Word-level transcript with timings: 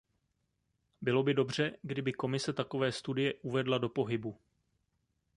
Bylo 1.01 1.23
by 1.23 1.33
dobře, 1.33 1.77
kdyby 1.81 2.13
Komise 2.13 2.53
takové 2.53 2.91
studie 2.91 3.33
uvedla 3.43 3.77
do 3.77 3.89
pohybu. 3.89 4.37